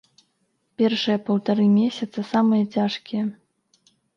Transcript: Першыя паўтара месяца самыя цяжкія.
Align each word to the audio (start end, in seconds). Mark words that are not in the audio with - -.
Першыя 0.81 1.17
паўтара 1.27 1.67
месяца 1.75 2.27
самыя 2.33 2.63
цяжкія. 2.79 3.23